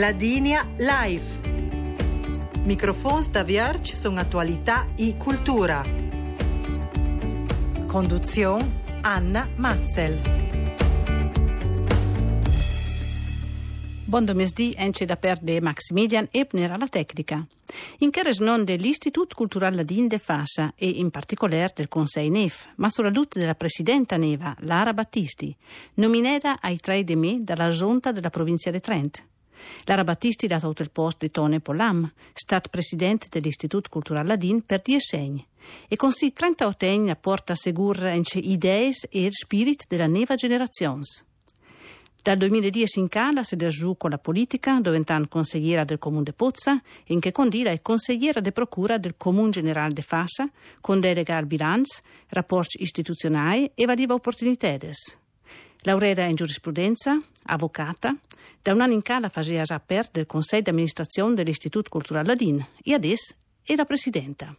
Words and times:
Ladinia 0.00 0.66
Live. 0.78 1.26
Microfons 2.64 3.28
da 3.28 3.42
Vierge 3.42 3.94
sono 3.94 4.18
attualità 4.18 4.88
e 4.96 5.14
cultura. 5.18 5.84
Conduzione 7.86 8.80
Anna 9.02 9.46
Matzel. 9.56 10.18
Buon 14.06 14.24
domesdì, 14.24 14.72
ence 14.74 15.04
da 15.04 15.18
perde 15.18 15.60
Maximilian 15.60 16.28
Ebner 16.30 16.72
alla 16.72 16.88
tecnica. 16.88 17.46
In 17.98 18.10
che 18.10 18.22
non 18.38 18.64
dell'Istitut 18.64 19.34
Cultural 19.34 19.74
Ladin 19.74 20.08
de 20.08 20.18
Fassa 20.18 20.72
e 20.76 20.88
in 20.88 21.10
particolare 21.10 21.72
del 21.74 21.88
Conseil 21.88 22.30
NEF, 22.30 22.70
ma 22.76 22.88
soprattutto 22.88 23.38
della 23.38 23.54
Presidenta 23.54 24.16
Neva, 24.16 24.56
Lara 24.60 24.94
Battisti, 24.94 25.54
nominata 25.96 26.58
ai 26.62 26.78
tre 26.78 27.04
de 27.04 27.16
me 27.16 27.40
dalla 27.42 27.68
Giunta 27.68 28.12
della 28.12 28.30
provincia 28.30 28.70
di 28.70 28.80
Trent. 28.80 29.28
Lara 29.84 30.04
Battisti 30.04 30.46
ha 30.46 30.58
dato 30.58 30.82
il 30.82 30.90
posto 30.90 31.18
di 31.20 31.30
Tone 31.30 31.60
Polam, 31.60 32.10
stat 32.32 32.68
presidente 32.68 33.28
dell'Istitut 33.30 33.88
Cultural 33.88 34.26
Ladin 34.26 34.64
per 34.64 34.82
dieci 34.82 35.16
anni, 35.16 35.46
e 35.88 35.96
con 35.96 36.12
si 36.12 36.32
38 36.32 36.86
anni 36.86 37.16
porta 37.16 37.52
a 37.52 37.56
seguire 37.56 38.20
idee 38.34 38.92
e 39.10 39.28
spirito 39.30 39.84
della 39.88 40.06
nuova 40.06 40.34
generazione. 40.34 41.02
Dal 42.22 42.36
2010 42.36 42.98
in 42.98 43.08
cala 43.08 43.42
si 43.42 43.54
è 43.54 43.68
giù 43.68 43.96
con 43.96 44.10
la 44.10 44.18
politica, 44.18 44.78
diventando 44.78 45.26
consigliera 45.26 45.84
del 45.84 45.96
Comune 45.96 46.24
de 46.24 46.34
Pozza, 46.34 46.78
in 47.06 47.18
che 47.18 47.32
condila 47.32 47.70
è 47.70 47.80
consigliera 47.80 48.40
de 48.40 48.52
procura 48.52 48.98
del 48.98 49.14
Comune 49.16 49.48
Generale 49.48 49.94
de 49.94 50.02
Fassa, 50.02 50.46
con 50.82 51.00
delega 51.00 51.38
al 51.38 51.46
bilancio, 51.46 52.02
rapporti 52.28 52.82
istituzionali 52.82 53.70
e 53.74 53.86
varie 53.86 54.12
opportunità. 54.12 54.76
Laureata 55.82 56.22
in 56.22 56.34
giurisprudenza, 56.34 57.18
avvocata, 57.44 58.14
da 58.60 58.74
un 58.74 58.82
anno 58.82 58.92
in 58.92 59.02
cala 59.02 59.30
faceva 59.30 59.64
parte 59.78 60.10
del 60.12 60.26
Consiglio 60.26 60.62
di 60.62 60.70
amministrazione 60.70 61.34
dell'Istituto 61.34 61.88
Culturale 61.88 62.26
Ladin 62.26 62.64
e 62.82 62.92
adesso 62.92 63.34
è 63.62 63.74
la 63.74 63.86
presidenta. 63.86 64.54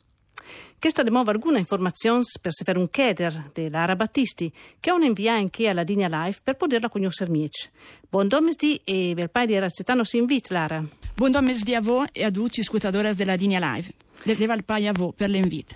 Questa 0.80 1.04
demova 1.04 1.30
alcune 1.30 1.60
informazioni 1.60 2.24
per 2.42 2.52
se 2.52 2.64
fare 2.64 2.80
un 2.80 2.90
chieder 2.90 3.52
dell'Ara 3.54 3.96
Battisti, 3.96 4.52
che 4.80 4.92
ho 4.92 4.98
inviato 4.98 5.38
anche 5.38 5.68
alla 5.68 5.84
linea 5.84 6.08
live 6.08 6.40
per 6.44 6.56
poterla 6.56 6.90
conoscere 6.90 7.30
meglio. 7.30 7.70
Buon 8.10 8.28
domesdì 8.28 8.82
e 8.84 9.14
per 9.16 9.30
pai 9.30 9.46
di 9.46 9.60
Razzetano 9.60 10.04
si 10.04 10.18
invita, 10.18 10.56
Lara. 10.56 10.84
Buon 11.14 11.32
domesdì 11.32 11.76
a 11.76 11.82
voi 11.82 12.08
e 12.12 12.24
a 12.24 12.32
tutti 12.32 12.60
gli 12.60 12.64
ascoltatori 12.64 13.14
della 13.14 13.36
linea 13.36 13.76
live. 13.76 13.94
Leva 14.24 14.56
il 14.56 14.64
pai 14.64 14.88
a 14.88 14.92
voi 14.92 15.14
per 15.16 15.30
l'invito. 15.30 15.76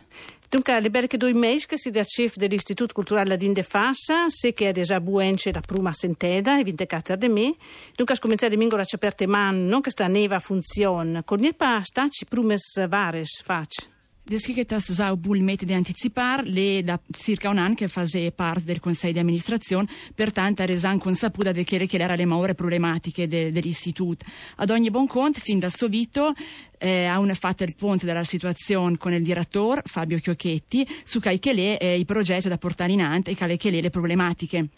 Dunque, 0.56 0.80
le 0.80 0.90
belle 0.90 1.08
che 1.08 1.18
due 1.18 1.34
mesi 1.34 1.68
che 1.68 1.78
si 1.78 1.90
da 1.90 2.06
chef 2.06 2.38
dell'Istituto 2.38 2.94
Culturale 2.94 3.28
Ladin 3.28 3.52
de 3.52 3.62
Fassa, 3.62 4.30
se 4.30 4.54
che 4.54 4.70
è 4.70 4.82
già 4.84 5.02
buence 5.02 5.52
la 5.52 5.60
prima 5.60 5.92
senteda, 5.92 6.58
e 6.58 6.64
vindicata 6.64 7.18
da 7.18 7.28
me. 7.28 7.56
Dunque, 7.94 8.16
a 8.16 8.20
cominciare 8.20 8.52
di 8.52 8.58
mingo 8.58 8.78
la 8.78 8.86
aperte 8.90 9.28
man, 9.28 9.66
non 9.66 9.82
che 9.82 9.90
sta 9.90 10.08
neva 10.08 10.40
funzione, 10.40 11.26
con 11.26 11.44
il 11.44 11.58
pasta 11.58 12.08
ci 12.08 12.24
prumes 12.24 12.88
vares 12.88 13.42
faccia. 13.44 13.95
Descrivetas 14.28 14.92
sau 14.92 15.16
bul 15.18 15.42
mette 15.42 15.66
di 15.66 15.74
anticipar, 15.74 16.48
le 16.48 16.82
da 16.84 17.00
circa 17.12 17.48
un 17.50 17.60
anno 17.60 17.76
che 17.76 17.88
fase 17.88 18.32
parte 18.32 18.64
del 18.64 18.80
Consiglio 18.80 19.14
di 19.14 19.20
amministrazione, 19.20 19.88
pertanto 20.16 20.64
ha 20.64 20.66
reso 20.66 20.92
consaputa 20.98 21.52
di 21.52 21.64
che 21.64 21.88
erano 21.92 22.16
le 22.16 22.26
maure 22.26 22.56
problematiche 22.56 23.28
de, 23.28 23.52
dell'istituto. 23.52 24.26
Ad 24.56 24.72
ogni 24.72 24.90
buon 24.90 25.06
conto, 25.06 25.40
fin 25.40 25.60
da 25.60 25.70
subito, 25.70 26.34
eh, 26.80 27.06
ha 27.06 27.22
fatto 27.36 27.66
il 27.66 27.76
ponte 27.76 28.08
della 28.08 28.24
situazione 28.24 28.98
con 28.98 29.14
il 29.14 29.22
direttore 29.22 29.84
Fabio 29.86 30.18
Chiocchetti 30.18 30.88
su 31.04 31.20
che 31.20 31.54
le 31.54 31.78
eh, 31.78 32.00
i 32.00 32.06
progetti 32.06 32.50
da 32.50 32.58
portare 32.58 32.94
in 32.94 33.04
avanti 33.04 33.30
e 33.30 33.58
che 33.58 33.70
le, 33.70 33.82
le 33.82 33.90
problematiche 33.92 34.70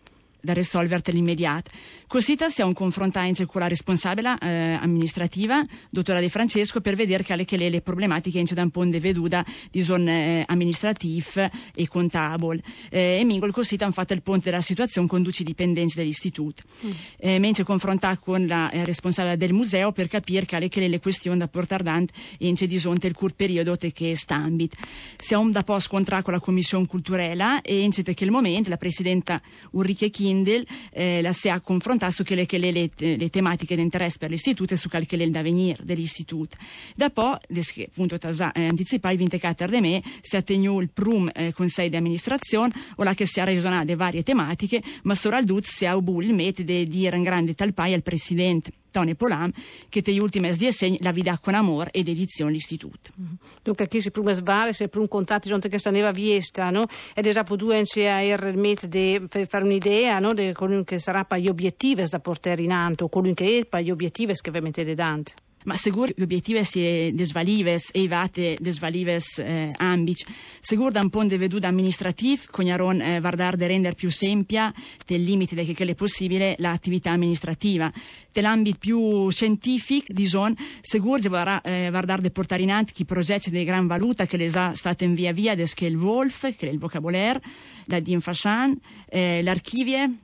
da 0.41 0.53
risolvere 0.53 1.02
nell'immediato. 1.05 1.71
Così 2.07 2.38
siamo 2.47 2.73
confrontati 2.73 3.45
con 3.45 3.61
la 3.61 3.67
responsabile 3.67 4.38
eh, 4.39 4.77
amministrativa, 4.80 5.64
dottora 5.89 6.20
De 6.20 6.30
Francesco, 6.30 6.80
per 6.80 6.95
vedere 6.95 7.23
quali 7.23 7.45
le, 7.49 7.70
le 7.70 7.81
problematiche 7.81 8.43
da 8.53 8.61
un 8.61 8.70
ponte 8.70 8.99
veduta 8.99 9.45
di 9.71 9.83
zone 9.83 10.39
eh, 10.39 10.43
amministrative 10.48 11.52
e 11.75 11.87
contabile. 11.87 12.61
Eh, 12.89 13.20
e 13.20 13.23
Mingol 13.23 13.52
così 13.52 13.75
hanno 13.80 13.92
fatto 13.92 14.14
il 14.14 14.21
ponte 14.21 14.49
della 14.49 14.61
situazione 14.61 15.08
con 15.08 15.21
duci 15.21 15.43
dipendenti 15.43 15.95
dell'istituto. 15.95 16.64
Mm. 16.86 16.92
Eh, 17.17 17.39
mentre 17.39 17.64
confrontato 17.64 18.19
con 18.21 18.45
la 18.45 18.69
eh, 18.69 18.86
responsabile 18.86 19.37
del 19.37 19.54
museo 19.54 19.92
per 19.92 20.08
capire 20.08 20.45
quali 20.45 20.69
le, 20.71 20.87
le 20.87 20.99
questioni 20.99 21.37
da 21.37 21.48
portare 21.48 21.83
avanti 21.83 22.14
in 22.39 22.55
di 22.58 22.80
zonte 22.80 23.08
il 23.08 23.14
curt 23.14 23.36
periodo 23.36 23.75
che 23.75 24.15
stambit. 24.15 24.75
Siamo 25.17 25.49
da 25.49 25.64
poco 25.64 25.80
scontrati 25.80 26.23
con 26.23 26.33
la 26.33 26.39
commissione 26.39 26.86
culturella 26.87 27.61
e 27.61 27.81
in 27.81 27.92
che 27.92 28.23
il 28.23 28.31
momento 28.31 28.69
la 28.69 28.77
presidenta 28.77 29.42
Ulrike 29.71 30.09
Chin 30.09 30.27
Kindle 30.27 30.65
eh, 30.92 31.21
la 31.21 31.32
si 31.32 31.49
ha 31.49 31.60
confrontato 31.61 32.11
su 32.11 32.23
quelle 32.23 32.45
che 32.45 32.58
le, 32.58 32.71
le, 32.71 32.89
le 32.95 33.30
tematiche 33.30 33.76
di 33.76 33.82
interesse 33.82 34.17
per 34.17 34.30
l'istituto 34.30 34.73
e 34.73 34.77
su 34.77 34.89
quelle 34.89 35.05
che 35.05 35.15
le 35.15 35.30
da 35.30 35.42
venire 35.42 35.83
dell'istituto. 35.83 36.58
Dopo, 36.95 37.38
appunto, 37.86 38.17
tasa, 38.17 38.52
eh, 38.52 38.67
anticipai, 38.67 39.16
vinte 39.17 39.39
cater 39.39 39.70
de 39.70 39.82
me, 39.82 40.04
si 40.21 40.42
tenuto 40.43 40.82
il 40.82 40.89
prum 40.89 41.30
eh, 41.33 41.54
consiglio 41.54 41.89
di 41.89 41.95
amministrazione, 41.95 42.73
o 42.95 43.04
la 43.04 43.14
che 43.14 43.26
si 43.26 43.39
ha 43.39 43.43
ragionato 43.43 43.95
varie 43.95 44.23
tematiche, 44.23 44.82
ma 45.04 45.16
solo 45.16 45.36
al 45.36 45.45
dut 45.45 45.66
si 45.66 45.86
ha 45.86 45.92
avuto 45.92 46.21
il 46.21 46.33
metodo 46.33 46.71
di 46.71 46.87
dire 46.87 47.16
in 47.16 47.23
grande 47.23 47.54
talpai 47.54 47.93
al 47.93 48.04
presidente. 48.04 48.71
Tony 48.97 49.13
Polam, 49.13 49.52
che 49.89 50.02
te 50.02 50.09
ultime 50.19 50.52
di 50.55 50.71
segni 50.71 50.97
la 51.02 51.11
vida 51.11 51.37
con 51.37 51.53
amore 51.53 51.91
ed 51.91 52.08
edizione 52.08 52.52
l'istituto. 52.52 53.11
Mm-hmm. 53.21 53.33
Dunque 53.61 53.87
qui 53.87 54.02
si 54.02 54.09
pruma 54.09 54.33
svare, 54.33 54.73
se 54.73 54.89
un 54.91 55.08
contatto 55.08 55.47
giunto 55.47 55.67
che 55.67 55.77
staneva 55.77 56.09
viesta, 56.09 56.71
no? 56.71 56.85
Ed 57.13 57.30
già 57.30 57.43
due 57.43 57.77
il 57.77 58.57
metodo 58.57 59.27
per 59.27 59.47
fare 59.47 59.65
un'idea, 59.65 60.17
no? 60.17 60.33
Di 60.33 60.52
quello 60.53 60.83
che 60.83 60.97
sarà 60.97 61.25
per 61.25 61.37
gli 61.37 61.47
obiettivi 61.47 62.03
da 62.09 62.19
portare 62.19 62.63
in 62.63 62.71
alto, 62.71 63.07
quello 63.07 63.33
che 63.36 63.59
è 63.59 63.65
per 63.65 63.81
gli 63.81 63.91
obiettivi 63.91 64.33
che 64.33 64.49
vi 64.49 64.61
mettete 64.61 64.95
davanti 64.95 65.33
ma 65.67 65.76
segur 65.76 66.14
l'obiettivo 66.16 66.60
è 66.60 67.11
desvalives 67.14 67.89
e 67.92 68.08
vate 68.08 68.55
desvalives 68.60 69.38
eh, 69.39 69.73
ambic. 69.76 70.23
Segur 70.61 70.92
da 70.92 71.02
un 71.02 71.10
po' 71.10 71.26
de 71.26 71.38
veduta 71.38 71.67
amministrativ, 71.67 72.48
cognaron 72.50 73.02
eh, 73.02 73.20
vardar 73.20 73.58
de 73.58 73.67
render 73.67 73.94
più 73.94 74.10
sempia, 74.10 74.73
del 75.05 75.23
limite 75.23 75.55
de 75.55 75.66
che 75.66 75.83
è 75.83 75.95
possibile, 75.95 76.55
l'attività 76.60 77.11
amministrativa. 77.11 77.92
Dell'ambito 78.32 78.78
più 78.80 79.30
scientifico, 79.30 80.05
dison, 80.14 80.55
segur 80.80 81.20
varà, 81.28 81.60
eh, 81.61 81.89
vardar 81.89 82.22
de 82.22 82.32
portare 82.32 82.64
in 82.64 82.72
avanti 82.72 82.94
chi 82.94 83.04
progetti 83.04 83.49
di 83.49 83.66
gran 83.66 83.88
valuta 83.88 84.26
che 84.26 84.38
les 84.38 84.55
ha 84.55 84.73
state 84.73 85.04
in 85.04 85.16
via 85.16 85.34
via, 85.34 85.54
des 85.54 85.73
il 85.80 85.98
Wolf, 85.98 86.55
che 86.55 86.70
è 86.70 86.72
il 86.72 86.80
vocabolaire, 86.80 87.42
la 87.88 87.99
Din 87.99 88.22
Fashan, 88.22 88.80
eh, 89.10 89.42
l'archivie, 89.44 90.17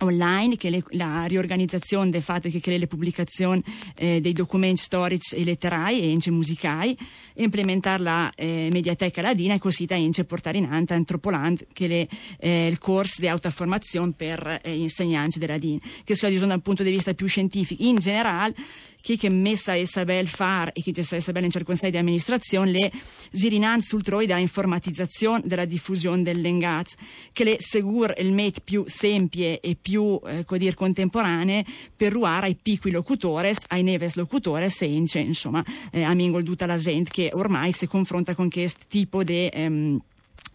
online, 0.00 0.56
che 0.56 0.70
le, 0.70 0.82
la 0.90 1.24
riorganizzazione 1.24 2.10
del 2.10 2.22
fatto 2.22 2.48
che 2.48 2.60
crea 2.60 2.78
le 2.78 2.86
pubblicazioni 2.86 3.62
eh, 3.96 4.20
dei 4.20 4.32
documenti 4.32 4.82
storici 4.82 5.36
e 5.36 5.44
letterai 5.44 6.00
e 6.00 6.10
ence 6.10 6.30
musicali, 6.30 6.96
implementare 7.34 8.02
la 8.02 8.32
eh, 8.34 8.68
mediateca 8.72 9.22
ladina 9.22 9.54
e 9.54 9.58
così 9.58 9.84
da 9.86 9.96
ence 9.96 10.24
portare 10.24 10.58
in 10.58 10.64
avanti 10.64 10.92
Antropoland, 10.92 11.66
che 11.72 12.08
è 12.08 12.16
eh, 12.38 12.66
il 12.66 12.78
corso 12.78 13.20
di 13.20 13.28
autoformazione 13.28 14.12
per 14.16 14.60
eh, 14.62 14.74
insegnanti 14.74 15.38
della 15.38 15.58
DIN, 15.58 15.78
che 16.04 16.14
si 16.14 16.20
dal 16.38 16.62
punto 16.62 16.82
di 16.82 16.90
vista 16.90 17.14
più 17.14 17.26
scientifico. 17.26 17.82
In 17.82 17.96
generale, 17.96 18.54
chi 19.02 19.18
che 19.18 19.28
messa 19.28 19.74
e 19.74 19.86
sabel 19.86 20.26
far 20.26 20.70
e 20.72 20.80
chi 20.80 20.92
che 20.92 21.02
sa 21.02 21.20
sabel 21.20 21.44
in 21.44 21.50
circonstanze 21.50 21.94
di 21.94 22.00
amministrazione 22.00 22.70
le 22.70 22.92
girinanze 23.30 23.88
sul 23.88 24.02
troi 24.02 24.26
della 24.26 24.38
informatizzazione 24.38 25.42
della 25.44 25.66
diffusione 25.66 26.22
del 26.22 26.36
dell'engaz 26.36 26.94
che 27.32 27.44
le 27.44 27.56
segur 27.58 28.14
il 28.16 28.32
met 28.32 28.60
più 28.62 28.84
sempie 28.86 29.60
e 29.60 29.76
più 29.80 30.18
eh, 30.24 30.46
dire, 30.56 30.74
contemporanee 30.74 31.64
per 31.94 32.12
ruare 32.12 32.46
ai 32.46 32.56
piccoli 32.60 32.94
locutores 32.94 33.58
ai 33.68 33.82
neves 33.82 34.14
locutores 34.14 34.80
e 34.80 34.86
insomma 34.86 35.62
eh, 35.90 36.02
a 36.02 36.14
mingol 36.14 36.44
tutta 36.44 36.64
la 36.64 36.78
gente 36.78 37.10
che 37.10 37.30
ormai 37.32 37.72
si 37.72 37.86
confronta 37.86 38.34
con 38.34 38.48
questo 38.48 38.84
tipo 38.88 39.22
di 39.22 39.50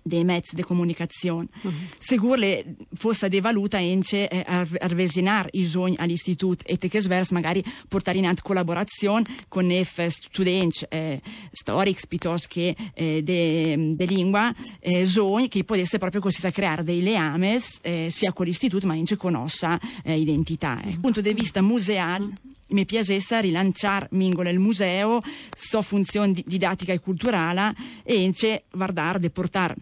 dei 0.07 0.23
mezzi 0.23 0.55
di 0.55 0.63
comunicazione. 0.63 1.47
Uh-huh. 1.61 1.73
Segur 1.97 2.37
le 2.37 2.75
fosse 2.93 3.29
devaluta 3.29 3.79
ence 3.79 4.27
eh, 4.27 4.43
arvesinar 4.79 5.47
i 5.51 5.65
sogni 5.65 5.95
all'istituto 5.97 6.63
e 6.65 6.77
te 6.77 6.87
che 6.87 7.01
svers 7.01 7.31
magari 7.31 7.63
portare 7.87 8.17
in 8.17 8.23
avanti 8.23 8.41
collaborazione 8.41 9.23
con 9.47 9.65
nef 9.65 10.05
studenti 10.07 10.85
eh, 10.89 11.21
storici 11.51 12.07
piuttosto 12.07 12.47
che 12.49 12.75
eh, 12.93 13.21
de, 13.21 13.95
de 13.95 14.05
lingua 14.05 14.53
eh, 14.79 15.05
sogni 15.05 15.47
che 15.47 15.63
potesse 15.63 15.97
proprio 15.97 16.21
così 16.21 16.41
creare 16.51 16.83
dei 16.83 17.01
leames 17.01 17.79
eh, 17.81 18.07
sia 18.09 18.31
con 18.31 18.45
l'istituto 18.45 18.87
ma 18.87 18.95
ence 18.95 19.17
con 19.17 19.33
nostra 19.33 19.79
eh, 20.03 20.17
identità. 20.17 20.81
Eh. 20.81 20.91
Dal 20.91 20.99
punto 20.99 21.21
di 21.21 21.33
vista 21.33 21.61
museale 21.61 22.31
mi 22.69 22.85
piacesse 22.85 23.41
rilanciare 23.41 24.07
Mingolo 24.11 24.49
il 24.49 24.59
museo, 24.59 25.21
so 25.55 25.81
funzione 25.81 26.33
didattica 26.45 26.93
e 26.93 26.99
culturale 26.99 27.73
e 28.03 28.23
ence 28.23 28.63
guardare, 28.71 29.19
deportare 29.19 29.75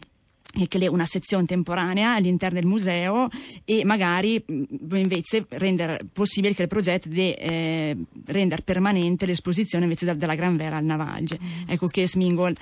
una 0.88 1.06
sezione 1.06 1.46
temporanea 1.46 2.16
all'interno 2.16 2.60
del 2.60 2.68
museo 2.68 3.28
e 3.64 3.84
magari 3.86 4.44
invece 4.48 5.46
rendere 5.50 6.00
possibile 6.12 6.54
che 6.54 6.64
il 6.64 6.68
progetto 6.68 7.10
di 7.10 7.32
eh, 7.34 7.98
rendere 8.26 8.62
permanente 8.62 9.26
l'esposizione 9.26 9.84
invece 9.84 10.16
della 10.16 10.36
Gran 10.36 10.56
Vera 10.56 10.78
al 10.78 10.86
Navalge. 10.86 11.40
Mm. 11.42 11.70
Ecco 11.70 11.88
che 11.88 12.08
smingol 12.08 12.56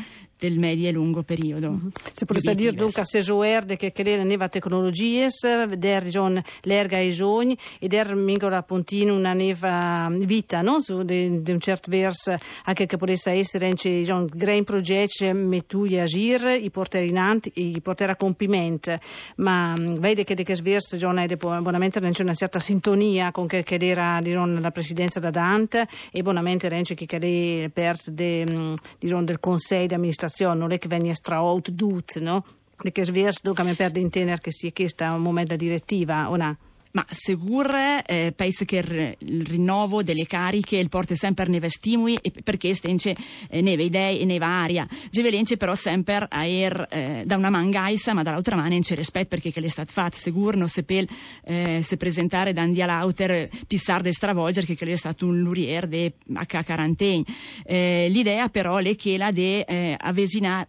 del 0.44 0.60
medio 0.60 0.90
e 0.90 0.92
lungo 0.92 1.24
periodo. 1.24 1.72
Mm-hmm. 1.72 1.88
Se 2.12 2.26
potesse 2.26 2.54
dire 2.54 2.74
dunque 2.74 3.02
a 3.02 3.06
Sesuerde 3.06 3.78
che 3.78 3.94
che 3.94 4.04
le 4.04 4.24
neva 4.24 4.50
tecnologie, 4.50 5.30
der 5.78 6.06
John 6.08 6.42
l'erga 6.64 6.98
i 6.98 7.14
sogni 7.14 7.58
e 7.80 7.88
der 7.88 8.14
mingola 8.14 8.62
pontino 8.64 9.16
una 9.16 9.34
neva 9.34 10.10
vita, 10.12 10.62
no? 10.62 10.82
Su 10.82 11.04
di 11.04 11.42
un 11.46 11.60
certo 11.60 11.90
verso 11.90 12.36
anche 12.66 12.86
che 12.86 12.98
potesse 12.98 13.32
essere 13.32 13.68
anche 13.68 14.02
John 14.04 14.28
Grain 14.32 14.66
Project 14.66 15.32
metugli 15.32 15.98
agir 15.98 16.60
i 16.62 16.70
portare 16.70 17.06
in 17.06 17.18
anti, 17.18 17.52
i 17.56 17.80
portare 17.82 18.12
a 18.12 18.16
compimento, 18.18 18.98
ma 19.38 19.74
mm, 19.80 19.96
vede 19.96 20.26
che 20.26 20.36
di 20.36 20.44
che 20.44 20.56
verso 20.62 20.98
John 20.98 21.20
è 21.20 21.36
buonamente 21.36 22.02
c'è 22.12 22.22
una 22.22 22.34
certa 22.34 22.60
sintonia 22.60 23.32
con 23.32 23.48
che, 23.48 23.64
era 23.66 24.20
John, 24.22 24.60
la 24.60 24.72
presidenza 24.72 25.20
da 25.20 25.30
Dante 25.30 25.88
e 26.12 26.22
buonamente 26.22 26.68
c'è 26.70 26.96
che 26.96 27.06
è 27.06 27.70
per 27.70 27.98
de, 28.06 28.76
John, 29.00 29.24
del 29.24 29.40
consiglio 29.40 29.88
di 29.88 29.94
amministrazione 29.94 30.33
situazione 30.34 30.60
non 30.60 30.72
è 30.72 30.80
che 30.80 30.88
venga 30.88 31.14
straordut, 31.14 32.20
no? 32.20 32.44
Perché 32.76 33.06
svers, 33.06 33.42
dunque 33.42 33.64
mi 33.64 33.76
perde 33.76 34.00
in 34.00 34.10
tenere 34.10 34.42
che 34.42 34.52
sia 34.52 34.72
questa 34.74 35.14
un 35.14 35.22
momento 35.22 35.56
direttiva 35.56 36.30
o 36.30 36.36
no? 36.36 36.58
Ma 36.94 37.04
Segur 37.10 37.74
eh, 38.06 38.34
pensa 38.36 38.66
che 38.66 39.16
il 39.18 39.46
rinnovo 39.48 40.04
delle 40.04 40.28
cariche 40.28 40.78
il 40.78 40.90
porta 40.90 41.16
sempre 41.16 41.48
neve 41.48 41.68
stimoli 41.68 42.20
perché 42.44 42.76
stence 42.76 43.16
eh, 43.50 43.62
neve 43.62 43.86
idee 43.86 44.20
e 44.20 44.26
neve 44.26 44.46
aria. 44.46 44.88
Gevelence 45.10 45.58
però 45.58 45.74
sempre 45.74 46.28
a 46.30 46.46
er 46.46 46.88
eh, 46.92 47.24
da 47.26 47.36
una 47.36 47.50
mangaisa 47.50 48.14
ma 48.14 48.22
dall'altra 48.22 48.56
mano 48.56 48.70
non 48.70 48.82
c'è 48.82 48.96
rispetto 48.96 49.30
perché 49.30 49.52
che 49.52 49.60
le 49.60 49.72
stat 49.72 49.90
fatto 49.90 50.18
Segur 50.18 50.56
non 50.56 50.70
se 50.70 50.84
pel 50.84 51.08
eh, 51.44 51.82
se 51.84 51.98
presentare 51.98 52.54
da 52.54 52.62
Andia 52.62 52.86
Lauter 52.86 53.50
pissar 53.66 54.04
de 54.04 54.14
stravolgere 54.14 54.68
che, 54.68 54.86
è 54.86 54.96
stato 54.96 55.26
un 55.26 55.40
lurier 55.40 55.88
de 55.88 56.14
a 56.36 56.46
quarantena. 56.46 57.24
Eh, 57.64 58.08
l'idea 58.12 58.50
però 58.50 58.78
è 58.78 58.96
che 58.96 59.18
la 59.18 59.32
de 59.32 59.62
eh, 59.62 59.98
avesina 60.00 60.68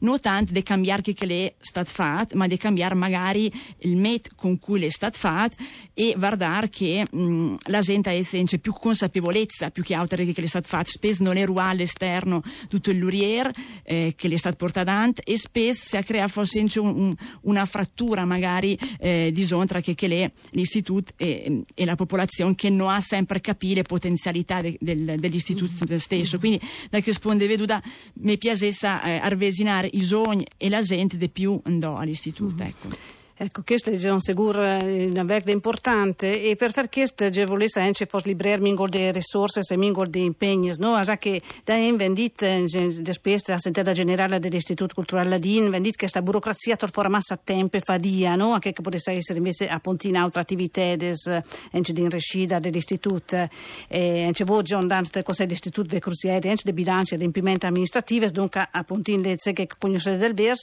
non 0.00 0.18
tanto 0.18 0.50
di 0.54 0.62
cambiare 0.62 1.02
che, 1.02 1.26
le 1.26 1.56
stat 1.58 1.88
fatto 1.88 2.38
ma 2.38 2.46
di 2.46 2.56
cambiare 2.56 2.94
magari 2.94 3.52
il 3.80 3.98
met 3.98 4.34
con 4.34 4.58
cui 4.58 4.80
le 4.80 4.90
stat 4.90 5.14
fatto 5.14 5.40
società 5.42 5.80
e 5.94 6.14
guardare 6.16 6.68
che 6.68 7.04
mh, 7.10 7.56
la 7.66 7.80
gente 7.80 8.10
ha 8.10 8.22
sempre 8.22 8.58
più 8.58 8.72
consapevolezza 8.72 9.70
più 9.70 9.82
che 9.82 9.94
altro 9.94 10.16
che 10.16 10.32
le 10.34 10.44
è 10.44 10.46
stato 10.46 10.68
fatto 10.68 10.90
spesso 10.90 11.22
non 11.22 11.36
è 11.36 11.44
ruolo 11.44 11.62
all'esterno 11.62 12.42
tutto 12.68 12.90
il 12.90 12.98
lurier 12.98 13.50
eh, 13.82 14.14
che 14.16 14.28
le 14.28 14.34
è 14.34 14.38
stato 14.38 14.56
portato 14.56 14.90
avanti 14.90 15.22
e 15.24 15.36
spesso 15.38 15.96
si 15.96 16.02
crea 16.02 16.28
forse 16.28 16.60
un, 16.76 16.86
un, 16.86 17.14
una 17.42 17.66
frattura 17.66 18.24
magari 18.24 18.78
eh, 18.98 19.30
di 19.32 19.44
zona 19.44 19.66
tra 19.66 19.80
che, 19.80 19.94
che 19.94 20.06
le, 20.06 20.32
l'istituto 20.50 21.12
e, 21.16 21.62
e, 21.74 21.84
la 21.84 21.94
popolazione 21.94 22.54
che 22.54 22.70
non 22.70 22.88
ha 22.88 23.00
sempre 23.00 23.40
capito 23.40 23.74
le 23.74 23.82
potenzialità 23.82 24.60
de, 24.60 24.76
del, 24.80 25.16
dell'istituto 25.18 25.72
mm-hmm. 25.84 25.98
stesso 25.98 26.38
quindi 26.38 26.60
da 26.90 27.00
che 27.00 27.10
risponde 27.10 27.46
veduta 27.46 27.82
mi 28.14 28.38
piacesse 28.38 28.86
eh, 28.86 29.16
arvesinare 29.16 29.88
i 29.92 30.04
sogni 30.04 30.46
e 30.56 30.68
la 30.68 30.80
gente 30.80 31.16
di 31.16 31.28
più 31.28 31.60
andò 31.64 31.96
all'istituto 31.96 32.62
mm-hmm. 32.62 32.72
ecco. 32.80 33.20
Ecco, 33.44 33.62
questo 33.64 33.90
è 33.90 33.94
eh, 33.94 35.06
una 35.06 35.24
verde 35.24 35.50
importante 35.50 36.40
e 36.40 36.54
per 36.54 36.70
far 36.70 36.88
questo 36.88 37.24
je 37.24 37.44
volesse 37.44 37.80
anche 37.80 38.06
fos 38.06 38.22
librer 38.22 38.60
mingol 38.60 38.88
de 38.88 39.10
risorse 39.10 39.62
e 39.68 39.76
mingol 39.76 40.08
de 40.08 40.20
impegni, 40.20 40.70
no? 40.78 41.02
Già 41.02 41.18
che 41.18 41.42
da 41.64 41.74
in 41.74 41.96
vendit 41.96 43.00
despeste 43.00 43.50
la 43.50 43.58
sentita 43.58 43.92
generale 43.92 44.38
dell'Istituto 44.38 44.94
Culturale 44.94 45.30
Ladin, 45.30 45.70
vendit 45.70 45.94
che 45.94 45.98
questa 46.02 46.22
burocrazia 46.22 46.76
torpora 46.76 47.08
massa 47.08 47.36
tempo 47.36 47.76
e 47.76 47.80
fadia, 47.80 48.36
no? 48.36 48.52
Anche 48.52 48.72
che 48.72 48.80
potesse 48.80 49.10
essere 49.10 49.38
invece 49.38 49.66
a 49.66 49.80
pontina 49.80 50.22
altre 50.22 50.40
attività 50.40 50.94
des 50.94 51.26
anche 51.26 51.92
di 51.92 52.08
rescida 52.08 52.60
dell'Istituto 52.60 53.48
e 53.88 54.24
anche 54.24 54.44
John 54.44 54.86
Dan 54.86 55.04
del 55.10 55.24
Consiglio 55.24 55.48
dell'Istituto 55.48 55.88
de 55.88 55.98
Cruzieri, 55.98 56.48
anche 56.48 56.62
di 56.62 56.72
bilanci 56.72 57.14
e 57.14 57.16
di 57.16 57.24
impimenti 57.24 57.66
amministrativi, 57.66 58.30
dunque 58.30 58.68
a 58.70 58.84
pontina 58.84 59.34
de 59.34 59.52
che 59.52 59.66
pugno 59.76 59.98
del 60.04 60.32
vers 60.32 60.62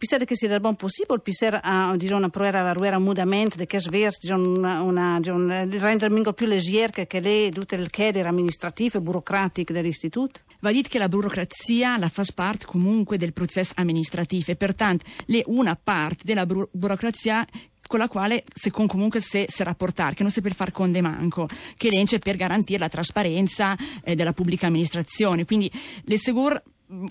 Pensate 0.00 0.24
che 0.24 0.34
sia 0.34 0.48
del 0.48 0.60
buon 0.60 0.76
possibile 0.76 1.18
pensare 1.18 1.60
a 1.62 1.94
diciamo, 1.94 2.30
provare 2.30 2.56
a 2.56 2.70
avere 2.70 2.96
un 2.96 3.02
mutamento 3.02 3.58
di 3.58 3.66
che 3.66 3.78
svers, 3.78 4.18
diciamo, 4.18 4.50
una, 4.50 4.80
una, 4.80 5.18
diciamo, 5.18 5.46
rendermi 5.78 6.22
più 6.32 6.46
leggero 6.46 7.04
che 7.06 7.20
lei 7.20 7.50
tutto 7.50 7.74
il 7.74 7.90
chiedere 7.90 8.26
amministrativo 8.26 8.96
e 8.96 9.02
burocratico 9.02 9.74
dell'istituto? 9.74 10.40
Va 10.60 10.72
detto 10.72 10.88
che 10.88 10.98
la 10.98 11.10
burocrazia 11.10 11.98
la 11.98 12.08
fa 12.08 12.22
parte 12.34 12.64
comunque 12.64 13.18
del 13.18 13.34
processo 13.34 13.74
amministrativo 13.76 14.50
e 14.52 14.56
pertanto 14.56 15.04
è 15.26 15.42
una 15.48 15.76
parte 15.76 16.22
della 16.24 16.46
buro- 16.46 16.70
burocrazia 16.72 17.46
con 17.86 17.98
la 17.98 18.08
quale 18.08 18.44
se 18.54 18.70
con 18.70 18.86
comunque 18.86 19.20
se, 19.20 19.48
se 19.50 19.64
rapportare, 19.64 20.14
che 20.14 20.22
non 20.22 20.32
si 20.32 20.40
per 20.40 20.54
far 20.54 20.72
conde 20.72 21.02
manco, 21.02 21.46
che 21.76 21.90
l'ence 21.90 22.18
per 22.20 22.36
garantire 22.36 22.78
la 22.78 22.88
trasparenza 22.88 23.76
eh, 24.02 24.14
della 24.14 24.32
pubblica 24.32 24.66
amministrazione. 24.66 25.44
Quindi 25.44 25.70
le 26.04 26.16
Segur 26.16 26.62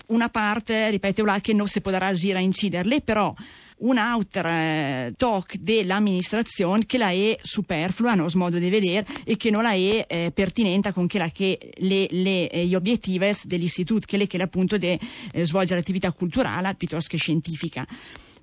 una 0.08 0.28
parte, 0.28 0.90
ripeto, 0.90 1.24
là, 1.24 1.40
che 1.40 1.52
non 1.52 1.66
si 1.66 1.80
potrà 1.80 2.06
agire 2.06 2.38
a 2.38 2.40
inciderle, 2.40 3.00
però 3.00 3.34
un 3.80 3.96
altro 3.96 4.48
eh, 4.48 5.14
talk 5.16 5.56
dell'amministrazione 5.56 6.84
che 6.84 6.98
la 6.98 7.10
è 7.10 7.38
superflua, 7.40 8.12
a 8.12 8.14
nostro 8.14 8.40
modo 8.40 8.58
di 8.58 8.68
vedere, 8.68 9.06
e 9.24 9.36
che 9.36 9.50
non 9.50 9.62
la 9.62 9.72
è 9.72 10.04
eh, 10.06 10.32
pertinente 10.34 10.92
con 10.92 11.06
la 11.10 11.30
che 11.30 11.72
le, 11.76 12.06
le, 12.10 12.48
eh, 12.50 12.66
gli 12.66 12.74
obiettivi 12.74 13.30
dell'istituto, 13.44 14.06
che 14.06 14.26
che 14.26 14.42
appunto 14.42 14.76
di 14.76 14.98
eh, 15.32 15.44
svolgere 15.44 15.80
l'attività 15.80 16.12
culturale 16.12 16.74
piuttosto 16.74 17.08
che 17.10 17.16
scientifica. 17.16 17.86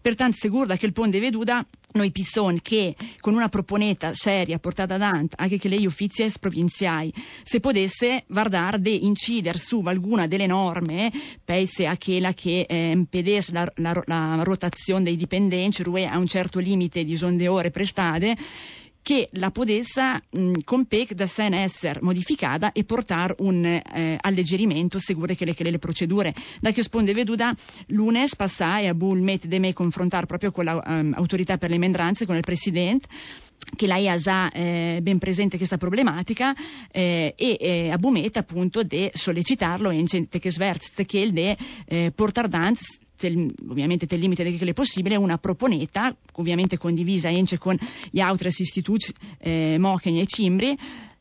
Pertanto, 0.02 0.38
sicuro 0.38 0.76
che 0.76 0.86
il 0.86 0.94
ponte 0.94 1.20
veduta, 1.20 1.66
noi 1.94 2.12
pisson 2.12 2.60
che 2.62 2.96
con 3.20 3.34
una 3.34 3.50
proponeta 3.50 4.14
seria 4.14 4.60
portata 4.60 4.96
avanti 4.96 5.36
anche 5.38 5.58
che 5.58 5.68
lei 5.68 5.86
uffizi 5.86 6.26
provinciali, 6.40 7.14
se 7.44 7.60
potesse 7.60 8.24
guardare 8.28 8.80
di 8.80 9.06
incidere 9.06 9.58
su 9.58 9.82
alguna 9.86 10.28
delle 10.28 10.48
norme, 10.48 11.12
pensi 11.44 11.86
a 11.86 11.98
quella 11.98 12.34
che 12.34 12.66
eh, 12.68 12.92
impedesse 12.92 13.52
la, 13.52 13.72
la, 13.76 14.02
la, 14.06 14.40
rotazione 14.44 15.04
dei 15.04 15.16
dipendenti, 15.16 15.82
a 15.82 16.18
un 16.18 16.28
certo 16.28 16.60
limite 16.60 17.04
di 17.04 17.18
sonde 17.18 17.48
ore 17.48 17.72
prestate, 17.72 18.36
che 19.08 19.30
la 19.40 19.52
potesse 19.52 20.24
con 20.66 20.86
PEC 20.86 21.14
da 21.14 21.28
sen 21.28 21.54
essere 21.54 22.02
modificata 22.02 22.74
e 22.74 22.84
portare 22.84 23.36
un 23.38 23.64
eh, 23.64 24.18
alleggerimento 24.20 25.00
sicuro 25.00 25.34
che 25.34 25.46
le, 25.46 25.54
che 25.54 25.64
le 25.64 25.80
procedure. 25.80 26.36
Da 26.60 26.72
che 26.72 26.84
sponde 26.84 27.14
veduta 27.14 27.56
lunes 27.88 28.36
passai 28.36 28.86
a 28.86 28.94
Bull 28.94 29.22
met 29.22 29.46
de 29.46 29.60
me 29.60 29.72
confrontare 29.72 30.26
proprio 30.26 30.52
con 30.52 30.66
l'autorità 30.66 31.54
um, 31.54 31.58
per 31.58 31.70
le 31.70 31.78
mendranze, 31.78 32.26
con 32.26 32.36
il 32.36 32.42
Presidente 32.42 33.08
che 33.78 33.88
lei 33.88 34.10
ha 34.10 34.18
già 34.18 34.52
eh, 34.52 35.00
ben 35.02 35.20
presente 35.20 35.56
questa 35.56 35.78
problematica 35.78 36.54
eh, 36.92 37.34
e 37.36 37.58
eh, 37.60 37.90
a 37.90 37.98
Bumeta 37.98 38.40
appunto 38.40 38.84
di 38.84 39.10
sollecitarlo 39.12 39.90
in 39.90 40.04
gente 40.04 40.38
che 40.38 40.52
sverzt 40.52 41.06
che 41.06 41.20
il 41.20 41.32
de 41.32 41.58
eh, 41.86 42.12
portar 42.14 42.50
danz 42.50 43.00
tel, 43.18 43.48
ovviamente 43.68 44.08
nel 44.10 44.20
limite 44.20 44.44
è 44.44 44.74
possibile, 44.74 45.16
una 45.16 45.38
proponeta, 45.38 46.16
ovviamente 46.34 46.78
condivisa 46.78 47.30
anche 47.30 47.58
con 47.58 47.78
gli 48.10 48.20
altri 48.20 48.48
istituti, 48.48 49.14
eh, 49.40 49.78
Mochen 49.78 50.16
e 50.18 50.26
Cimbri, 50.26 50.78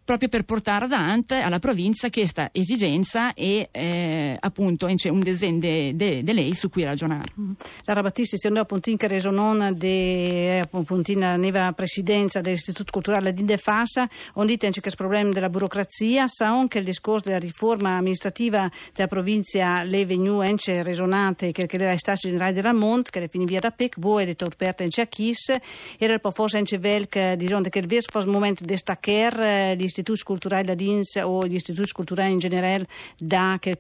proprio 0.06 0.28
per 0.28 0.44
portare 0.44 0.84
avanti 0.84 1.34
alla 1.34 1.58
provincia 1.58 2.08
questa 2.10 2.50
esigenza 2.52 3.34
e 3.34 3.68
eh, 3.72 4.36
appunto 4.38 4.86
un 4.86 5.18
disegno 5.18 5.58
di 5.58 5.96
de, 5.96 6.22
de 6.22 6.32
lei 6.32 6.54
su 6.54 6.70
cui 6.70 6.84
ragionare. 6.84 7.32
Mm. 7.38 7.50
La 7.84 8.00
Battisti, 8.00 8.38
se 8.38 8.48
noi 8.48 8.60
appunto 8.60 8.88
in 8.88 8.96
reso 9.00 9.30
non 9.30 9.75
di 9.76 10.48
appunto 10.62 11.10
in 11.10 11.34
neva 11.38 11.72
presidenza 11.72 12.40
dell'Istituto 12.40 12.92
Culturale 12.92 13.32
di 13.32 13.44
Defasa, 13.44 14.08
on 14.34 14.46
dite 14.46 14.70
che 14.70 14.88
il 14.88 14.94
problema 14.96 15.32
della 15.32 15.48
burocrazia, 15.48 16.28
sa 16.28 16.48
anche 16.48 16.78
il 16.78 16.84
discorso 16.84 17.25
della 17.26 17.40
riforma 17.40 17.96
amministrativa 17.96 18.70
della 18.94 19.08
provincia 19.08 19.82
le 19.82 20.06
venu 20.06 20.40
ence 20.40 20.84
resonante 20.84 21.50
che 21.50 21.66
era 21.68 21.92
il 21.92 21.98
Stato 21.98 22.28
Generale 22.28 22.52
della 22.52 22.72
Mont, 22.72 23.10
che 23.10 23.18
le 23.18 23.28
finì 23.28 23.44
via 23.44 23.58
da 23.58 23.72
PEC, 23.72 23.98
voi 23.98 24.22
avete 24.22 24.44
aperto 24.44 24.84
in 24.84 24.90
Ciachis, 24.90 25.56
era 25.98 26.18
poi 26.20 26.32
forse 26.32 26.58
anche 26.58 26.78
velk, 26.78 27.32
diciamo 27.32 27.62
che 27.62 27.80
il 27.80 27.86
il 28.20 28.28
momento 28.28 28.64
di 28.64 28.76
staccare 28.76 29.75
eh, 29.96 30.00
istituti 30.00 30.22
culturali 30.22 30.66
da 30.66 30.74
DINS 30.74 31.16
o 31.22 31.46
gli 31.46 31.54
istituti 31.54 31.92
culturali 31.92 32.32
in 32.32 32.38
generale 32.38 32.86
da 33.18 33.56
che, 33.60 33.76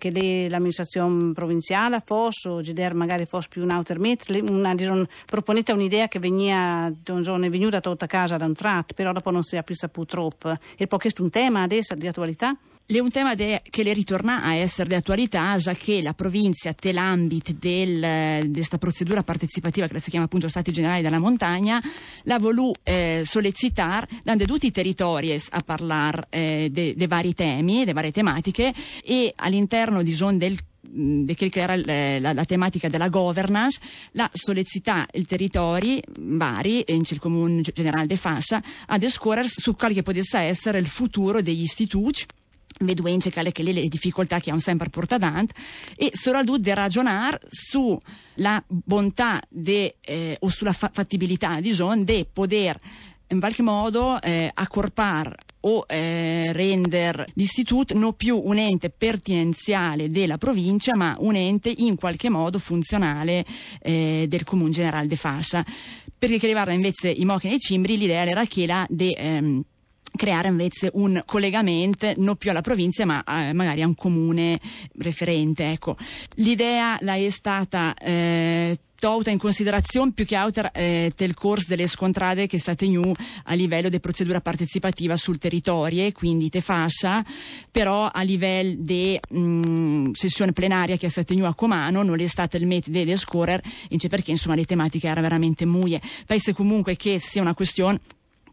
l'amministrazione 0.48 1.32
provinciale 1.32 2.00
fosse 2.04 2.48
o 2.48 2.60
gider 2.60 2.94
magari 2.94 3.26
fosse 3.26 3.48
più 3.50 3.62
un 3.62 3.70
autermet 3.70 4.28
una 4.48 4.74
diciamo, 4.74 5.06
proponete 5.26 5.72
un'idea 5.72 6.08
che 6.08 6.18
veniva 6.18 6.86
è 6.88 7.50
venuta 7.50 7.80
tutta 7.80 8.06
casa 8.06 8.36
da 8.36 8.44
un 8.44 8.54
tratto 8.54 8.94
però 8.94 9.12
dopo 9.12 9.30
non 9.30 9.42
si 9.42 9.56
è 9.56 9.62
più 9.62 9.74
saputo 9.74 10.06
troppo 10.06 10.56
e 10.76 10.86
poi 10.86 10.98
questo 10.98 11.20
è 11.20 11.24
un 11.24 11.30
tema 11.30 11.62
adesso 11.62 11.94
di 11.94 12.06
attualità? 12.06 12.56
È 12.88 13.00
un 13.00 13.10
tema 13.10 13.34
de, 13.34 13.62
che 13.68 13.82
le 13.82 13.92
ritorna 13.92 14.44
a 14.44 14.54
essere 14.54 14.88
di 14.88 14.94
attualità, 14.94 15.56
già 15.56 15.74
che 15.74 16.00
la 16.00 16.14
provincia 16.14 16.72
té 16.72 16.92
l'ambito 16.92 17.50
di 17.50 18.48
questa 18.52 18.78
procedura 18.78 19.24
partecipativa 19.24 19.88
che 19.88 19.98
si 19.98 20.08
chiama 20.08 20.26
appunto 20.26 20.48
Stati 20.48 20.70
Generali 20.70 21.02
della 21.02 21.18
Montagna, 21.18 21.82
l'ha 22.22 22.38
voluto 22.38 22.78
eh, 22.84 23.22
sollecitare, 23.24 24.06
dando 24.22 24.44
tutti 24.44 24.66
i 24.66 24.70
territori 24.70 25.32
a 25.32 25.60
parlare 25.64 26.26
eh, 26.30 26.68
dei 26.70 27.06
vari 27.08 27.34
temi, 27.34 27.80
delle 27.80 27.92
varie 27.92 28.12
tematiche 28.12 28.72
e 29.02 29.32
all'interno 29.34 30.04
di 30.04 30.14
zone 30.14 30.36
del 30.36 30.56
di 30.88 31.34
che 31.34 31.50
era 31.52 31.74
la, 31.74 32.32
la, 32.32 32.44
tematica 32.44 32.88
della 32.88 33.08
governance, 33.08 33.80
la 34.12 34.30
sollecità 34.32 35.04
il 35.14 35.26
territori 35.26 36.00
vari, 36.20 36.84
in 36.86 37.02
il 37.04 37.18
comune 37.18 37.60
generale 37.60 38.06
de 38.06 38.16
Fassa, 38.16 38.62
a 38.86 38.96
discorrere 38.96 39.48
su 39.48 39.74
quale 39.74 39.94
che 39.94 40.04
potesse 40.04 40.38
essere 40.38 40.78
il 40.78 40.86
futuro 40.86 41.42
degli 41.42 41.62
istituti 41.62 42.24
veduenze 42.80 43.30
che 43.30 43.62
le, 43.62 43.88
difficoltà 43.88 44.40
che 44.40 44.50
hanno 44.50 44.60
sempre 44.60 44.90
portato 44.90 45.24
avanti 45.24 45.54
e 45.96 46.10
soprattutto 46.14 46.58
di 46.58 46.74
ragionare 46.74 47.40
sulla 47.48 48.62
bontà 48.66 49.40
de, 49.48 49.96
eh, 50.00 50.36
o 50.40 50.48
sulla 50.48 50.72
fa- 50.72 50.90
fattibilità 50.92 51.60
di 51.60 51.74
poter 52.32 52.78
in 53.28 53.40
qualche 53.40 53.62
modo 53.62 54.20
eh, 54.20 54.50
accorpare 54.52 55.34
o 55.60 55.84
eh, 55.88 56.52
rendere 56.52 57.26
l'istituto 57.34 57.96
non 57.98 58.14
più 58.14 58.40
un 58.42 58.56
ente 58.56 58.90
pertinenziale 58.90 60.08
della 60.08 60.38
provincia 60.38 60.94
ma 60.94 61.16
un 61.18 61.34
ente 61.34 61.72
in 61.76 61.96
qualche 61.96 62.30
modo 62.30 62.58
funzionale 62.58 63.44
eh, 63.82 64.26
del 64.28 64.44
comune 64.44 64.70
generale 64.70 65.08
de 65.08 65.16
Fassa 65.16 65.64
perché 66.18 66.38
che 66.38 66.46
riguarda 66.46 66.72
invece 66.72 67.10
i 67.10 67.24
Mochi 67.24 67.48
e 67.48 67.54
i 67.54 67.58
Cimbri 67.58 67.98
l'idea 67.98 68.24
era 68.24 68.46
quella 68.46 68.86
di 68.88 69.12
ehm, 69.12 69.64
creare 70.16 70.48
invece 70.48 70.90
un 70.94 71.22
collegamento 71.24 72.12
non 72.16 72.36
più 72.36 72.50
alla 72.50 72.60
provincia 72.60 73.04
ma 73.04 73.22
eh, 73.24 73.52
magari 73.52 73.82
a 73.82 73.86
un 73.86 73.94
comune 73.94 74.58
referente. 74.98 75.70
Ecco. 75.70 75.96
L'idea 76.36 76.98
è 76.98 77.30
stata 77.30 77.94
eh, 77.94 78.78
tolta 78.98 79.30
in 79.30 79.38
considerazione 79.38 80.12
più 80.12 80.24
che 80.24 80.34
altro 80.34 80.72
eh, 80.72 81.12
del 81.14 81.34
corso 81.34 81.66
delle 81.68 81.86
scontrade 81.86 82.46
che 82.46 82.56
è 82.56 82.58
stata 82.58 82.86
new 82.86 83.12
a 83.44 83.54
livello 83.54 83.88
di 83.88 84.00
procedura 84.00 84.40
partecipativa 84.40 85.16
sul 85.16 85.38
territorio, 85.38 86.10
quindi 86.12 86.48
te 86.48 86.60
fascia, 86.60 87.24
però 87.70 88.08
a 88.12 88.22
livello 88.22 88.74
di 88.78 89.18
mm, 89.34 90.12
sessione 90.12 90.52
plenaria 90.52 90.96
che 90.96 91.06
è 91.06 91.10
stata 91.10 91.34
new 91.34 91.44
a 91.44 91.54
Comano 91.54 92.02
non 92.02 92.20
è 92.20 92.26
stato 92.26 92.56
il 92.56 92.66
metodo 92.66 93.02
di 93.02 93.16
scorrere, 93.16 93.62
perché 94.08 94.30
insomma 94.30 94.54
le 94.54 94.64
tematiche 94.64 95.06
erano 95.06 95.22
veramente 95.22 95.66
muie. 95.66 96.00
Penso 96.26 96.52
comunque 96.52 96.96
che 96.96 97.18
sia 97.18 97.42
una 97.42 97.54
questione 97.54 98.00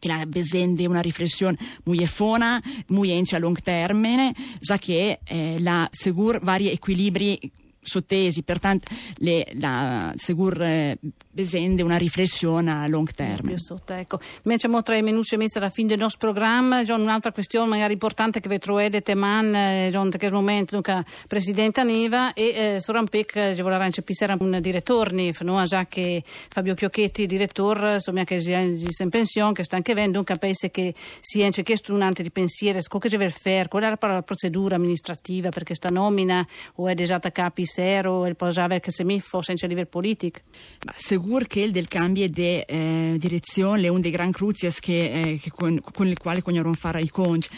che 0.04 0.10
la 0.10 0.26
besende 0.26 0.86
una 0.86 1.00
riflessione. 1.00 1.58
Molto 1.86 2.06
fona, 2.06 2.62
molto 2.88 3.36
a 3.36 3.38
lungo 3.38 3.62
termine, 3.62 4.34
già 4.60 4.78
che 4.78 5.20
eh, 5.24 5.56
la 5.60 5.88
segur 5.92 6.42
vari 6.42 6.70
equilibri 6.70 7.40
sottesi, 7.84 8.44
pertanto 8.44 8.92
le, 9.18 9.48
la 9.54 10.14
Segur 10.16 10.62
eh, 10.62 10.98
besende 11.30 11.82
una 11.82 11.98
riflessione 11.98 12.72
a 12.72 12.88
long 12.88 13.10
termine. 13.12 13.58
Sotto, 13.58 13.94
ecco. 13.94 14.20
Invece 14.44 14.68
mo 14.68 14.82
tre 14.82 15.02
minuti 15.02 15.36
messa 15.38 15.60
alla 15.60 15.70
fine 15.70 15.90
del 15.90 16.00
nostro 16.00 16.32
programma, 16.32 16.84
John, 16.84 17.02
un'altra 17.02 17.32
questione 17.32 17.68
magari 17.68 17.94
importante 17.94 18.40
che 18.40 18.48
vedrete 18.48 19.02
teman, 19.02 19.56
eh, 19.56 19.90
John, 19.92 20.06
in 20.06 20.18
questo 20.18 20.36
momento, 20.36 20.74
dunque, 20.74 21.06
Presidente 21.28 21.80
Aniva 21.80 22.34
e 22.34 22.76
eh, 22.76 22.80
Sorampec, 22.80 23.36
eh, 23.36 23.56
vuole 23.60 23.78
recepire 23.78 24.36
un 24.40 24.60
direttore, 24.62 25.32
no? 25.42 25.64
già 25.66 25.86
che 25.86 26.24
Fabio 26.26 26.76
Chiocchetti, 26.76 27.26
direttore, 27.26 27.96
insomma, 27.96 28.24
che 28.24 28.38
è 28.38 28.58
in 28.60 29.10
pensione, 29.10 29.54
che 29.54 29.64
sta 29.64 29.76
anche 29.76 29.94
venendo, 29.94 30.18
dunque 30.18 30.36
penso 30.38 30.70
che 30.70 30.94
sia 31.20 31.46
anche 31.46 31.64
questo 31.64 31.94
un 31.94 32.02
ante 32.02 32.24
di 32.24 32.32
pensiero, 32.32 32.80
cosa 32.88 33.08
deve 33.10 33.30
fare, 33.30 33.68
qual 33.68 33.84
è 33.84 33.98
la 34.00 34.22
procedura 34.22 34.76
amministrativa 34.76 35.50
per 35.50 35.64
questa 35.64 35.90
nomina 35.90 36.46
o 36.76 36.88
è 36.88 36.94
già 36.94 37.20
capi 37.20 37.66
zero 37.74 38.26
e 38.26 38.36
poi 38.36 38.56
avere 38.56 38.80
che 38.80 38.92
se 38.92 39.04
mi 39.04 39.20
fosse 39.20 39.48
senza 39.48 39.68
livello 39.68 39.88
politico? 39.88 40.40
Ma 40.86 40.94
sicuro 40.96 41.46
che 41.46 41.62
il 41.62 41.72
del 41.72 41.88
cambio 41.88 42.30
di 42.30 42.60
eh, 42.60 43.16
direzione 43.18 43.84
è 43.84 43.88
uno 43.88 44.00
dei 44.00 44.12
gran 44.12 44.32
cruzies 44.32 44.80
che, 44.80 44.98
eh, 45.12 45.40
che 45.40 45.50
con, 45.50 45.82
con, 45.92 46.08
il 46.08 46.18
quale 46.18 46.42
cognarono 46.42 46.74
fare 46.74 47.02
i 47.02 47.10
conci. 47.10 47.50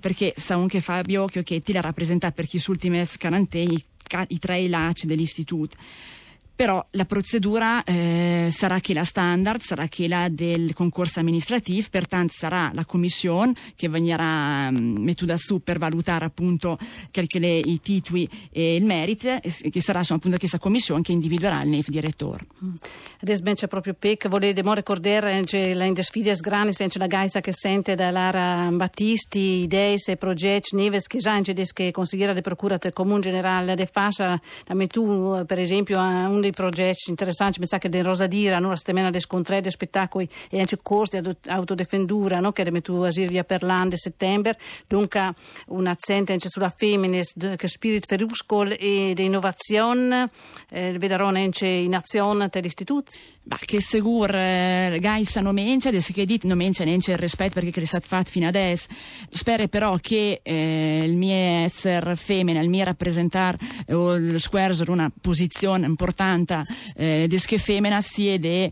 Perché 0.00 0.34
sa 0.36 0.54
anche 0.54 0.80
Fabio 0.80 1.24
Chiocchetti 1.26 1.72
la 1.72 1.80
rappresenta 1.80 2.30
per 2.30 2.46
chi 2.46 2.58
su 2.58 2.72
ultime 2.72 3.04
scarante 3.04 3.58
i, 3.58 3.84
tre 4.38 4.68
laci 4.68 5.06
dell'istituto 5.06 5.76
però 6.54 6.84
la 6.90 7.04
procedura 7.04 7.82
eh, 7.84 8.48
sarà 8.50 8.80
quella 8.80 9.04
standard, 9.04 9.60
sarà 9.62 9.88
quella 9.88 10.28
del 10.28 10.74
concorso 10.74 11.20
amministrativo, 11.20 11.86
pertanto 11.90 12.32
sarà 12.34 12.70
la 12.74 12.84
commissione 12.84 13.52
che 13.74 13.88
verrà 13.88 14.68
um, 14.68 14.96
mettuta 14.98 15.36
su 15.38 15.62
per 15.62 15.78
valutare 15.78 16.24
appunto 16.24 16.78
le, 17.12 17.58
i 17.58 17.80
titoli 17.80 18.28
e 18.50 18.76
il 18.76 18.84
merito, 18.84 19.38
che 19.40 19.80
sarà 19.80 20.00
insomma, 20.00 20.18
appunto 20.18 20.38
questa 20.38 20.58
commissione 20.58 21.02
che 21.02 21.12
individuerà 21.12 21.62
il 21.62 21.70
NEF 21.70 21.88
direttore. 21.88 22.46
Mm. 22.64 22.74
Adesso 23.22 23.42
c'è 23.54 23.68
proprio 23.68 23.94
PEC, 23.94 24.28
volete 24.28 24.62
ricordare 24.62 25.42
che 25.44 25.74
la 25.74 25.90
sfide 26.02 26.34
grandi, 26.40 26.72
senza 26.72 26.98
la 26.98 27.06
gaisa 27.06 27.40
che 27.40 27.52
sente 27.52 27.94
da 27.94 28.10
Lara 28.10 28.68
Battisti, 28.70 29.62
idee 29.62 29.96
e 30.04 30.16
progetti, 30.16 30.76
neves 30.76 31.06
che 31.06 31.18
già 31.18 31.40
che 31.40 31.90
consigliera 31.90 32.32
di 32.32 32.40
procura 32.40 32.76
del 32.76 32.92
comune 32.92 33.20
generale 33.20 33.74
de 33.74 33.86
Fassa, 33.86 34.40
la 34.66 34.74
metù 34.74 35.44
per 35.46 35.58
esempio 35.58 35.98
a 35.98 36.28
un 36.28 36.40
dei 36.42 36.52
progetti 36.52 37.08
interessanti, 37.08 37.58
mi 37.58 37.66
sa 37.66 37.78
che 37.78 37.88
in 37.90 38.02
Rosadira, 38.02 38.58
no? 38.58 38.74
dei 39.10 39.20
scontri, 39.20 39.60
dei 39.60 39.70
spettacoli 39.70 40.28
e 40.50 40.58
anche 40.58 40.76
corsi 40.82 41.20
di 41.20 41.30
autodefendura, 41.46 42.40
no? 42.40 42.52
che 42.52 42.64
remettu 42.64 42.94
a 42.96 43.10
Silvia 43.10 43.44
per 43.44 43.62
l'anno 43.62 43.96
settembre, 43.96 44.58
dunque 44.86 45.34
un 45.68 45.86
accento 45.86 46.32
anche 46.32 46.48
sulla 46.48 46.68
femmine, 46.68 47.22
che 47.56 47.68
spirito 47.68 48.06
feruscol 48.06 48.76
e 48.78 49.12
di 49.14 49.24
innovazione, 49.24 50.28
eh, 50.70 50.92
vedrò 50.98 51.28
anche 51.28 51.66
in 51.66 51.94
azione 51.94 52.48
dell'istituto. 52.50 53.12
Bah, 53.44 53.58
che 53.58 53.80
sicuro 53.80 54.38
eh, 54.38 54.98
Gaisa 55.00 55.40
non 55.40 55.54
mencia, 55.54 55.88
adesso 55.88 56.12
che 56.12 56.24
dite 56.24 56.46
non 56.46 56.56
mencia 56.56 56.84
neanche 56.84 57.10
il 57.10 57.18
rispetto 57.18 57.58
perché 57.58 57.80
è 57.80 57.84
stato 57.84 58.06
fatto 58.06 58.30
fino 58.30 58.46
adesso. 58.46 58.86
Spero 59.30 59.66
però 59.66 59.96
che 60.00 60.40
eh, 60.44 61.02
il 61.04 61.16
mio 61.16 61.34
essere 61.34 62.14
femmina, 62.14 62.60
il 62.60 62.68
mio 62.68 62.84
rappresentare 62.84 63.58
eh, 63.84 63.94
o 63.94 64.14
il 64.14 64.40
square 64.40 64.74
una 64.86 65.10
posizione 65.20 65.86
importante 65.86 66.31
eh, 66.96 67.26
di 67.28 67.40
che 67.44 67.58
femmina 67.58 68.00
sia 68.00 68.38
di 68.38 68.70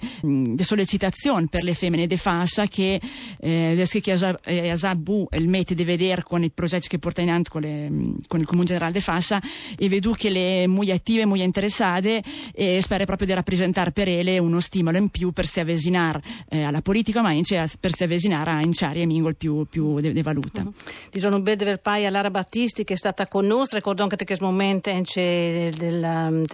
sollecitazione 0.63 1.47
per 1.49 1.65
le 1.65 1.75
femmine 1.75 2.07
di 2.07 2.17
fascia 2.17 2.67
che 2.67 3.01
eh, 3.41 3.87
che 4.01 4.13
ha 4.13 4.95
bu 4.95 5.27
il 5.33 5.49
mette 5.49 5.75
di 5.75 5.85
vedere 5.85 6.23
con 6.23 6.43
i 6.43 6.51
progetti 6.51 6.89
che 6.89 6.99
porta 6.99 7.21
in 7.21 7.29
avanti 7.29 7.51
con, 7.51 7.61
le, 7.61 7.91
con 8.27 8.41
il 8.41 8.47
Comune 8.47 8.67
Generale 8.67 8.93
di 8.93 9.01
Fascia 9.01 9.41
e 9.77 9.89
vedo 9.89 10.13
che 10.13 10.31
le 10.31 10.67
molto 10.67 10.93
attive, 10.93 11.25
molto 11.25 11.43
interessate 11.43 12.23
e 12.53 12.81
spero 12.81 13.05
proprio 13.05 13.27
di 13.27 13.35
rappresentare 13.35 13.93
per 13.93 14.09
ele 14.09 14.39
uno 14.39 14.61
stimolo 14.61 14.99
in 14.99 15.09
più 15.09 15.33
per 15.33 15.47
si 15.47 15.61
avvicinare 15.61 16.23
eh, 16.49 16.63
alla 16.63 16.81
politica, 16.81 17.23
ma 17.23 17.29
anche 17.29 17.69
per 17.79 17.95
si 17.95 18.05
avvicinare 18.05 18.51
a 18.51 18.63
Inciari 18.63 19.03
e 19.03 19.07
Mingol 19.07 19.37
più, 19.37 19.67
più 19.69 20.01
de, 20.01 20.13
de 20.13 20.23
valuta. 20.23 20.63
Uh-huh. 20.63 20.73
Dicono 21.11 21.37
un 21.37 21.43
bel 21.43 21.57
del 21.57 21.81
pai 21.81 22.07
a 22.07 22.11
Lara 22.11 22.31
Battisti 22.31 22.85
che 22.85 22.95
è 22.95 22.97
stata 22.97 23.27
con 23.27 23.47
noi, 23.47 23.67
ricordo 23.71 24.03
anche 24.03 24.17
che 24.17 24.25
questo 24.25 24.45
momento 24.45 24.91
del, 24.91 26.45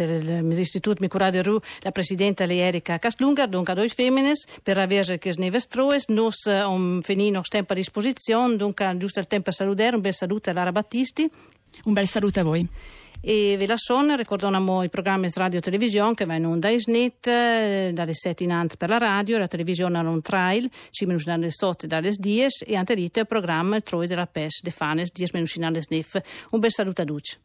dell'Istituto 0.96 1.02
Micura 1.02 1.30
de 1.30 1.42
Ru, 1.42 1.58
la 1.80 1.92
presidenta 1.92 2.44
Erika 2.44 2.98
Castlunga, 2.98 3.46
dunque 3.46 3.72
a 3.72 3.76
due 3.76 3.88
femines, 3.88 4.46
per 4.62 4.78
avere 4.78 5.18
che 5.18 5.32
sneve 5.32 5.60
stroes, 5.60 6.08
nos 6.08 6.44
um, 6.44 7.00
finino 7.02 7.42
tempo 7.42 7.72
a 7.72 7.76
disposizione, 7.76 8.56
dunque 8.56 8.94
giusto 8.96 9.20
il 9.20 9.26
tempo 9.26 9.44
per 9.44 9.54
salutare, 9.54 9.94
un 9.94 10.02
bel 10.02 10.14
saluto 10.14 10.50
a 10.50 10.52
Lara 10.52 10.72
Battisti. 10.72 11.30
Un 11.84 11.92
bel 11.92 12.08
saluto 12.08 12.40
a 12.40 12.42
voi. 12.42 12.66
E 13.20 13.56
ve 13.58 13.66
la 13.66 13.76
son 13.76 14.14
ricordiamo 14.16 14.82
i 14.82 14.88
programmi 14.88 15.28
radio 15.34 15.58
e 15.58 15.62
televisione 15.62 16.14
che 16.14 16.26
vanno 16.26 16.46
in 16.46 16.52
onda 16.52 16.68
in 16.68 16.80
snit 16.80 17.26
eh, 17.26 17.90
dalle 17.92 18.14
7 18.14 18.44
in 18.44 18.52
ant 18.52 18.76
per 18.76 18.88
la 18.88 18.98
radio 18.98 19.38
la 19.38 19.48
televisione 19.48 19.98
un 19.98 20.20
trail 20.20 20.70
5 20.90 21.06
minuti 21.06 21.24
dalle 21.24 21.50
8 21.58 21.86
dalle 21.86 22.12
10 22.14 22.64
e 22.64 22.76
anterite 22.76 23.20
il 23.20 23.26
programma 23.26 23.80
Troi 23.80 24.06
della 24.06 24.26
PES 24.26 24.62
de 24.62 24.70
Fanes 24.70 25.10
10 25.12 25.30
minuti 25.32 25.58
dalle 25.58 25.82
SNIF 25.82 26.20
un 26.50 26.60
bel 26.60 26.70
saluto 26.70 27.02
a 27.02 27.04
tutti 27.04 27.36